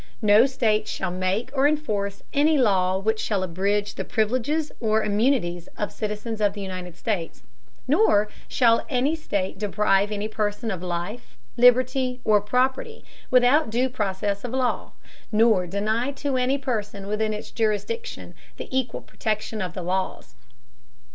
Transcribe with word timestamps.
No 0.23 0.47
State 0.47 0.87
shall 0.87 1.11
make 1.11 1.51
or 1.53 1.67
enforce 1.67 2.23
any 2.33 2.57
law 2.57 2.97
which 2.97 3.19
shall 3.19 3.43
abridge 3.43 3.93
the 3.93 4.03
privileges 4.03 4.71
or 4.79 5.03
immunities 5.03 5.67
of 5.77 5.91
citizens 5.91 6.41
of 6.41 6.53
the 6.53 6.61
United 6.61 6.97
States: 6.97 7.43
nor 7.87 8.27
shall 8.47 8.83
any 8.89 9.15
State 9.15 9.59
deprive 9.59 10.11
any 10.11 10.27
person 10.27 10.71
of 10.71 10.81
life, 10.81 11.37
liberty, 11.55 12.19
or 12.23 12.41
property, 12.41 13.05
without 13.29 13.69
due 13.69 13.89
process 13.89 14.43
of 14.43 14.53
law; 14.53 14.93
nor 15.31 15.67
deny 15.67 16.09
to 16.13 16.35
any 16.35 16.57
person 16.57 17.05
within 17.05 17.31
its 17.31 17.51
jurisdiction 17.51 18.33
the 18.57 18.75
equal 18.75 19.01
protection 19.01 19.61
of 19.61 19.75
the 19.75 19.83
laws. 19.83 20.33